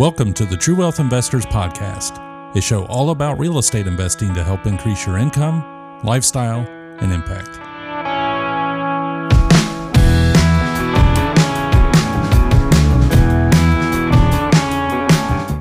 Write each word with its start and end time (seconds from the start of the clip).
Welcome 0.00 0.32
to 0.32 0.46
the 0.46 0.56
True 0.56 0.76
Wealth 0.76 0.98
Investors 0.98 1.44
Podcast, 1.44 2.56
a 2.56 2.60
show 2.62 2.86
all 2.86 3.10
about 3.10 3.38
real 3.38 3.58
estate 3.58 3.86
investing 3.86 4.32
to 4.32 4.42
help 4.42 4.64
increase 4.64 5.06
your 5.06 5.18
income, 5.18 6.00
lifestyle, 6.02 6.60
and 7.00 7.12
impact. 7.12 7.48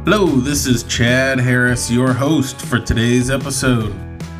Hello, 0.05 0.27
this 0.27 0.67
is 0.67 0.83
Chad 0.83 1.37
Harris, 1.37 1.91
your 1.91 2.13
host 2.13 2.61
for 2.61 2.79
today's 2.79 3.29
episode. 3.29 3.93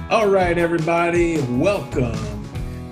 All 0.10 0.30
right, 0.30 0.58
everybody, 0.58 1.42
welcome. 1.42 2.16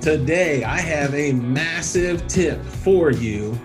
Today, 0.02 0.66
I 0.66 0.82
have 0.82 1.16
a 1.16 1.32
massive 1.32 2.28
tip 2.28 2.62
for 2.66 3.12
you 3.12 3.58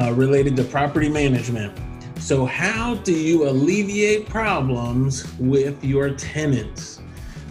uh, 0.00 0.14
related 0.14 0.56
to 0.56 0.64
property 0.64 1.10
management. 1.10 1.78
So, 2.18 2.44
how 2.44 2.96
do 2.96 3.12
you 3.12 3.48
alleviate 3.48 4.28
problems 4.28 5.32
with 5.38 5.84
your 5.84 6.10
tenants? 6.10 7.00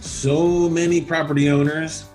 So 0.02 0.67
many 0.70 1.02
property 1.02 1.49
owners 1.49 2.05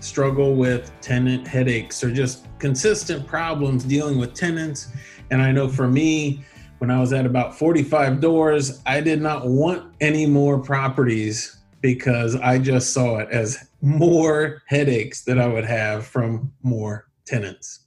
struggle 0.00 0.54
with 0.54 0.92
tenant 1.00 1.46
headaches 1.46 2.04
or 2.04 2.12
just 2.12 2.46
consistent 2.58 3.26
problems 3.26 3.84
dealing 3.84 4.18
with 4.18 4.34
tenants. 4.34 4.88
And 5.30 5.40
I 5.40 5.52
know 5.52 5.68
for 5.68 5.88
me, 5.88 6.44
when 6.78 6.90
I 6.90 7.00
was 7.00 7.12
at 7.12 7.26
about 7.26 7.56
45 7.56 8.20
doors, 8.20 8.82
I 8.86 9.00
did 9.00 9.22
not 9.22 9.46
want 9.46 9.94
any 10.00 10.26
more 10.26 10.58
properties 10.58 11.58
because 11.80 12.36
I 12.36 12.58
just 12.58 12.92
saw 12.92 13.18
it 13.18 13.28
as 13.30 13.68
more 13.80 14.62
headaches 14.66 15.22
that 15.22 15.38
I 15.38 15.46
would 15.46 15.64
have 15.64 16.06
from 16.06 16.52
more 16.62 17.08
tenants. 17.24 17.80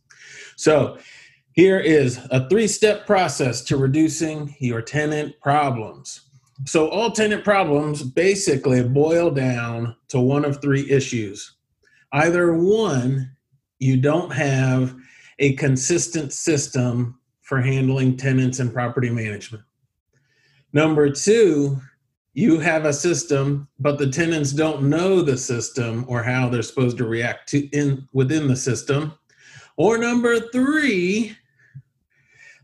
So, 0.55 0.97
here 1.53 1.79
is 1.79 2.19
a 2.31 2.47
three 2.49 2.67
step 2.67 3.05
process 3.05 3.61
to 3.65 3.77
reducing 3.77 4.55
your 4.59 4.81
tenant 4.81 5.39
problems. 5.41 6.21
So, 6.65 6.89
all 6.89 7.11
tenant 7.11 7.43
problems 7.43 8.03
basically 8.03 8.83
boil 8.83 9.31
down 9.31 9.95
to 10.09 10.19
one 10.19 10.45
of 10.45 10.61
three 10.61 10.89
issues. 10.89 11.55
Either 12.11 12.53
one, 12.53 13.31
you 13.79 13.97
don't 13.97 14.31
have 14.31 14.95
a 15.39 15.53
consistent 15.53 16.33
system 16.33 17.19
for 17.41 17.61
handling 17.61 18.17
tenants 18.17 18.59
and 18.59 18.73
property 18.73 19.09
management. 19.09 19.63
Number 20.71 21.11
two, 21.11 21.79
you 22.33 22.59
have 22.59 22.85
a 22.85 22.93
system, 22.93 23.67
but 23.79 23.99
the 23.99 24.09
tenants 24.09 24.53
don't 24.53 24.83
know 24.83 25.21
the 25.21 25.37
system 25.37 26.05
or 26.07 26.23
how 26.23 26.49
they're 26.49 26.63
supposed 26.63 26.97
to 26.97 27.05
react 27.05 27.49
to 27.49 27.67
in 27.67 28.07
within 28.11 28.47
the 28.47 28.55
system. 28.55 29.13
Or 29.77 29.97
number 29.97 30.39
three, 30.39 31.35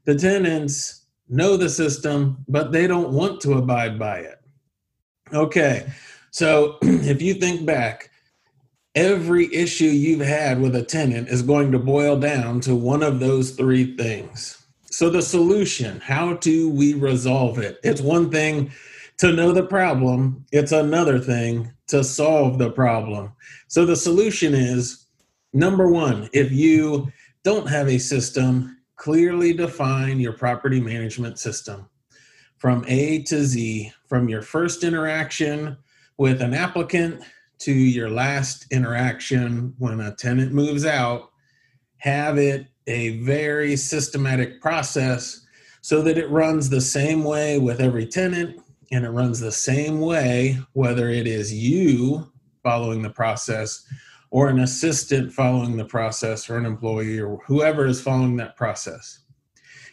the 0.06 0.16
tenants 0.16 1.06
know 1.28 1.58
the 1.58 1.70
system, 1.70 2.44
but 2.48 2.72
they 2.72 2.88
don't 2.88 3.12
want 3.12 3.40
to 3.42 3.54
abide 3.54 4.00
by 4.00 4.20
it. 4.20 4.42
Okay, 5.34 5.88
so 6.32 6.78
if 6.82 7.22
you 7.22 7.36
think 7.36 7.66
back, 7.66 8.10
every 8.96 9.54
issue 9.54 9.86
you've 9.86 10.26
had 10.26 10.60
with 10.60 10.76
a 10.76 10.84
tenant 10.84 11.30
is 11.30 11.42
going 11.42 11.72
to 11.72 11.80
boil 11.80 12.20
down 12.20 12.60
to 12.62 12.76
one 12.76 13.04
of 13.04 13.20
those 13.20 13.52
three 13.52 13.96
things. 13.96 14.56
So, 14.92 15.10
the 15.10 15.22
solution 15.22 16.00
how 16.00 16.34
do 16.34 16.70
we 16.70 16.96
resolve 16.96 17.60
it? 17.60 17.80
It's 17.84 18.02
one 18.02 18.32
thing 18.32 18.72
to 19.20 19.32
know 19.32 19.52
the 19.52 19.66
problem, 19.66 20.46
it's 20.52 20.72
another 20.72 21.20
thing 21.20 21.72
to 21.88 22.04
solve 22.04 22.58
the 22.58 22.72
problem. 22.72 23.32
So, 23.68 23.86
the 23.86 23.96
solution 23.96 24.56
is 24.56 25.06
number 25.54 25.88
one, 25.88 26.30
if 26.34 26.52
you 26.52 27.12
don't 27.44 27.70
have 27.70 27.88
a 27.88 28.00
system, 28.00 28.79
clearly 29.00 29.54
define 29.54 30.20
your 30.20 30.34
property 30.34 30.82
management 30.82 31.40
system 31.40 31.90
from 32.58 32.84
A 32.88 33.24
to 33.24 33.46
Z, 33.46 33.92
from 34.08 34.28
your 34.28 34.42
first 34.42 34.84
interaction 34.84 35.78
with 36.18 36.42
an 36.42 36.54
applicant 36.54 37.24
to 37.60 37.72
your 37.72 38.10
last 38.10 38.66
interaction 38.72 39.74
when 39.80 40.02
a 40.02 40.14
tenant 40.16 40.52
moves 40.52 40.86
out. 40.86 41.32
Have 41.98 42.38
it 42.38 42.68
a 42.88 43.20
very 43.20 43.78
systematic 43.78 44.62
process 44.62 45.46
so 45.80 46.02
that 46.02 46.18
it 46.18 46.30
runs 46.30 46.70
the 46.70 46.82
same 46.82 47.24
way 47.24 47.58
with 47.58 47.80
every 47.80 48.06
tenant 48.06 48.60
and 48.92 49.06
it 49.06 49.10
runs 49.12 49.40
the 49.40 49.52
same 49.52 50.02
way 50.02 50.58
whether 50.74 51.10
it 51.10 51.26
is 51.26 51.54
you 51.54 52.30
following 52.64 53.02
the 53.02 53.10
process 53.10 53.86
or 54.32 54.48
an 54.48 54.60
assistant 54.60 55.34
following 55.34 55.78
the 55.78 55.86
process 55.86 56.50
or 56.50 56.58
an 56.58 56.66
employee 56.66 57.20
or 57.20 57.42
whoever 57.48 57.86
is 57.86 58.02
following 58.02 58.36
that 58.38 58.56
process. 58.56 59.20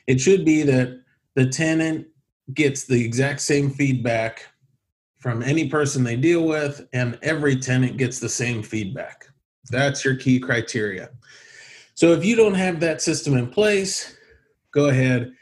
It 0.07 0.21
should 0.21 0.45
be 0.45 0.63
that 0.63 1.03
the 1.35 1.47
tenant 1.47 2.07
gets 2.55 2.85
the 2.85 3.05
exact 3.05 3.41
same 3.41 3.71
feedback 3.71 4.47
from 5.19 5.43
any 5.43 5.69
person 5.69 6.05
they 6.05 6.17
deal 6.17 6.47
with, 6.47 6.87
and 6.93 7.19
every 7.23 7.57
tenant 7.57 7.97
gets 7.97 8.21
the 8.21 8.29
same 8.29 8.63
feedback. 8.63 9.27
That's 9.71 10.05
your 10.05 10.15
key 10.15 10.39
criteria. 10.39 11.11
So 11.95 12.13
if 12.13 12.25
you 12.25 12.37
don't 12.37 12.55
have 12.55 12.79
that 12.81 13.03
system 13.03 13.37
in 13.37 13.49
place, 13.49 14.17
go 14.73 14.89
ahead, 14.89 15.33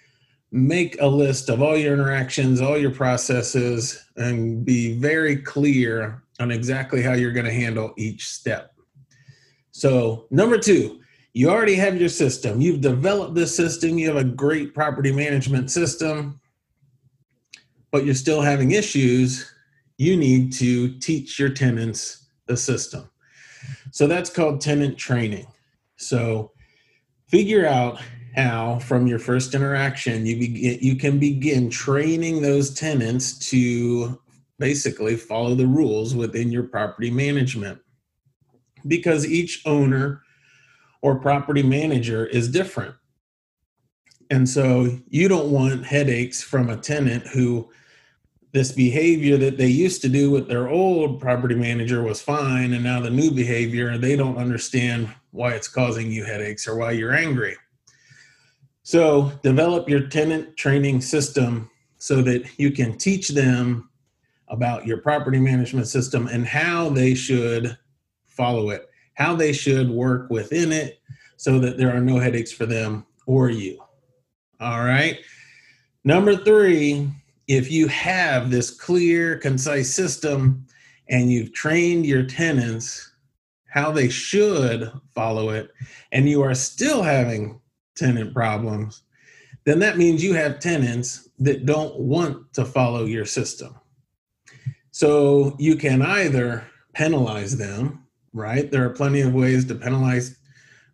make 0.52 0.96
a 1.00 1.06
list 1.06 1.50
of 1.50 1.60
all 1.60 1.76
your 1.76 1.92
interactions, 1.92 2.60
all 2.60 2.78
your 2.78 2.92
processes, 2.92 4.02
and 4.16 4.64
be 4.64 4.96
very 4.96 5.36
clear 5.36 6.22
on 6.40 6.50
exactly 6.50 7.02
how 7.02 7.12
you're 7.12 7.32
going 7.32 7.44
to 7.44 7.52
handle 7.52 7.92
each 7.98 8.28
step. 8.28 8.73
So, 9.74 10.28
number 10.30 10.56
two, 10.56 11.00
you 11.32 11.50
already 11.50 11.74
have 11.74 11.98
your 12.00 12.08
system. 12.08 12.60
You've 12.60 12.80
developed 12.80 13.34
this 13.34 13.54
system. 13.54 13.98
You 13.98 14.06
have 14.06 14.16
a 14.16 14.24
great 14.24 14.72
property 14.72 15.10
management 15.10 15.68
system, 15.68 16.40
but 17.90 18.04
you're 18.04 18.14
still 18.14 18.40
having 18.40 18.70
issues. 18.70 19.52
You 19.98 20.16
need 20.16 20.52
to 20.54 20.96
teach 21.00 21.40
your 21.40 21.48
tenants 21.48 22.28
the 22.46 22.56
system. 22.56 23.10
So, 23.90 24.06
that's 24.06 24.30
called 24.30 24.60
tenant 24.60 24.96
training. 24.96 25.48
So, 25.96 26.52
figure 27.26 27.66
out 27.66 28.00
how 28.36 28.78
from 28.78 29.08
your 29.08 29.18
first 29.18 29.54
interaction 29.54 30.26
you 30.26 30.36
begin 30.38 30.78
you 30.80 30.96
can 30.96 31.20
begin 31.20 31.70
training 31.70 32.42
those 32.42 32.74
tenants 32.74 33.38
to 33.50 34.20
basically 34.58 35.16
follow 35.16 35.54
the 35.54 35.66
rules 35.66 36.16
within 36.16 36.50
your 36.50 36.64
property 36.64 37.12
management 37.12 37.80
because 38.86 39.26
each 39.26 39.62
owner 39.66 40.22
or 41.02 41.18
property 41.18 41.62
manager 41.62 42.26
is 42.26 42.50
different. 42.50 42.94
And 44.30 44.48
so 44.48 44.98
you 45.08 45.28
don't 45.28 45.50
want 45.50 45.84
headaches 45.84 46.42
from 46.42 46.70
a 46.70 46.76
tenant 46.76 47.26
who 47.26 47.70
this 48.52 48.72
behavior 48.72 49.36
that 49.36 49.58
they 49.58 49.66
used 49.66 50.00
to 50.02 50.08
do 50.08 50.30
with 50.30 50.48
their 50.48 50.68
old 50.68 51.20
property 51.20 51.56
manager 51.56 52.02
was 52.02 52.22
fine 52.22 52.72
and 52.72 52.84
now 52.84 53.00
the 53.00 53.10
new 53.10 53.30
behavior 53.30 53.98
they 53.98 54.14
don't 54.14 54.36
understand 54.36 55.12
why 55.32 55.52
it's 55.52 55.66
causing 55.66 56.10
you 56.10 56.24
headaches 56.24 56.68
or 56.68 56.76
why 56.76 56.92
you're 56.92 57.12
angry. 57.12 57.56
So 58.84 59.32
develop 59.42 59.88
your 59.88 60.06
tenant 60.08 60.56
training 60.56 61.00
system 61.00 61.70
so 61.98 62.22
that 62.22 62.58
you 62.58 62.70
can 62.70 62.96
teach 62.96 63.28
them 63.28 63.90
about 64.48 64.86
your 64.86 64.98
property 64.98 65.40
management 65.40 65.88
system 65.88 66.28
and 66.28 66.46
how 66.46 66.90
they 66.90 67.14
should 67.14 67.76
follow 68.36 68.70
it, 68.70 68.88
how 69.14 69.34
they 69.34 69.52
should 69.52 69.90
work 69.90 70.30
within 70.30 70.72
it 70.72 71.00
so 71.36 71.58
that 71.58 71.78
there 71.78 71.94
are 71.94 72.00
no 72.00 72.18
headaches 72.18 72.52
for 72.52 72.66
them 72.66 73.06
or 73.26 73.50
you. 73.50 73.82
All 74.60 74.84
right. 74.84 75.18
Number 76.04 76.36
three, 76.36 77.10
if 77.48 77.70
you 77.70 77.88
have 77.88 78.50
this 78.50 78.70
clear, 78.70 79.38
concise 79.38 79.92
system 79.92 80.66
and 81.08 81.30
you've 81.30 81.52
trained 81.52 82.06
your 82.06 82.24
tenants 82.24 83.12
how 83.74 83.90
they 83.90 84.08
should 84.08 84.92
follow 85.16 85.50
it, 85.50 85.68
and 86.12 86.28
you 86.28 86.42
are 86.42 86.54
still 86.54 87.02
having 87.02 87.60
tenant 87.96 88.32
problems, 88.32 89.02
then 89.64 89.80
that 89.80 89.98
means 89.98 90.22
you 90.22 90.32
have 90.32 90.60
tenants 90.60 91.28
that 91.40 91.66
don't 91.66 91.98
want 91.98 92.52
to 92.52 92.64
follow 92.64 93.04
your 93.04 93.24
system. 93.24 93.74
So 94.92 95.56
you 95.58 95.74
can 95.74 96.02
either 96.02 96.64
penalize 96.92 97.56
them 97.56 98.03
right? 98.34 98.70
There 98.70 98.84
are 98.84 98.90
plenty 98.90 99.22
of 99.22 99.32
ways 99.32 99.64
to 99.66 99.74
penalize 99.74 100.36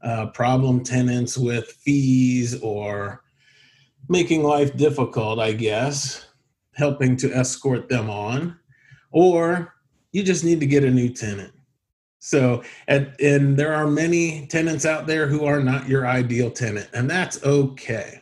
uh, 0.02 0.26
problem 0.26 0.84
tenants 0.84 1.36
with 1.36 1.72
fees 1.72 2.60
or 2.60 3.24
making 4.08 4.42
life 4.42 4.76
difficult, 4.76 5.40
I 5.40 5.52
guess, 5.52 6.26
helping 6.74 7.16
to 7.16 7.32
escort 7.34 7.88
them 7.88 8.08
on, 8.08 8.58
or 9.10 9.74
you 10.12 10.22
just 10.22 10.44
need 10.44 10.60
to 10.60 10.66
get 10.66 10.84
a 10.84 10.90
new 10.90 11.08
tenant. 11.08 11.52
So, 12.18 12.62
and, 12.86 13.14
and 13.20 13.56
there 13.56 13.74
are 13.74 13.86
many 13.86 14.46
tenants 14.46 14.84
out 14.84 15.06
there 15.06 15.26
who 15.26 15.46
are 15.46 15.60
not 15.60 15.88
your 15.88 16.06
ideal 16.06 16.50
tenant, 16.50 16.88
and 16.92 17.08
that's 17.08 17.42
okay. 17.42 18.20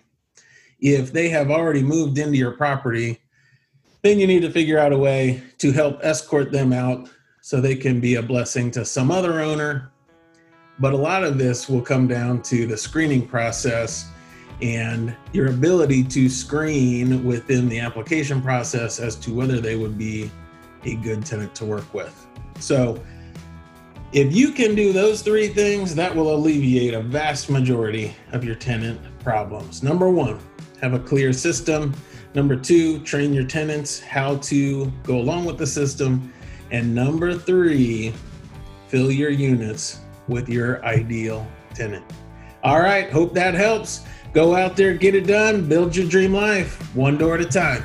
If 0.81 1.13
they 1.13 1.29
have 1.31 1.51
already 1.51 1.83
moved 1.83 2.19
into 2.19 2.39
your 2.39 2.53
property, 2.53 3.21
then 4.03 4.21
you 4.21 4.29
need 4.29 4.43
to 4.43 4.51
figure 4.51 4.79
out 4.79 4.93
a 4.93 4.99
way 4.99 5.43
to 5.59 5.73
help 5.73 5.99
escort 6.05 6.53
them 6.53 6.73
out 6.73 7.09
so 7.49 7.63
they 7.63 7.75
can 7.75 7.99
be 7.99 8.17
a 8.17 8.23
blessing 8.23 8.71
to 8.71 8.85
some 8.85 9.11
other 9.11 9.41
owner. 9.41 9.91
But 10.81 10.93
a 10.93 10.97
lot 10.99 11.25
of 11.25 11.39
this 11.39 11.67
will 11.67 11.81
come 11.81 12.07
down 12.07 12.43
to 12.43 12.67
the 12.67 12.77
screening 12.77 13.27
process 13.27 14.11
and 14.61 15.17
your 15.33 15.49
ability 15.49 16.05
to 16.05 16.29
screen 16.29 17.25
within 17.25 17.71
the 17.71 17.81
application 17.81 18.43
process 18.43 19.01
as 19.01 19.17
to 19.21 19.33
whether 19.33 19.63
they 19.63 19.77
would 19.77 19.97
be 19.97 20.31
a 20.85 20.97
good 20.97 21.25
tenant 21.25 21.55
to 21.55 21.65
work 21.65 21.95
with. 21.95 22.27
So, 22.61 23.03
if 24.13 24.37
you 24.37 24.53
can 24.53 24.75
do 24.75 24.93
those 24.93 25.23
three 25.23 25.49
things, 25.49 25.95
that 25.95 26.15
will 26.15 26.35
alleviate 26.35 26.93
a 26.93 27.01
vast 27.01 27.49
majority 27.49 28.15
of 28.33 28.45
your 28.45 28.57
tenant 28.57 29.01
problems. 29.21 29.83
Number 29.83 30.11
one, 30.11 30.39
have 30.83 30.93
a 30.93 30.99
clear 30.99 31.33
system. 31.33 31.95
Number 32.35 32.57
two, 32.57 32.99
train 33.05 33.33
your 33.33 33.45
tenants 33.45 34.01
how 34.01 34.37
to 34.37 34.93
go 35.03 35.17
along 35.17 35.47
with 35.47 35.57
the 35.57 35.67
system. 35.67 36.31
And 36.71 36.95
number 36.95 37.35
three, 37.35 38.13
fill 38.89 39.11
your 39.11 39.31
units 39.31 40.01
with 40.29 40.49
your 40.49 40.85
ideal 40.85 41.47
tenant. 41.75 42.05
All 42.63 42.81
right, 42.81 43.11
hope 43.11 43.33
that 43.35 43.55
helps. 43.55 44.05
Go 44.35 44.55
out 44.55 44.77
there, 44.77 44.95
get 44.95 45.15
it 45.15 45.27
done, 45.27 45.69
build 45.69 45.97
your 45.97 46.07
dream 46.07 46.35
life 46.35 46.95
one 46.95 47.17
door 47.17 47.35
at 47.35 47.41
a 47.41 47.47
time. 47.47 47.85